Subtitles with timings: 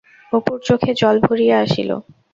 [0.31, 1.89] অপুর চোখে জল ভরিয়া আসিল।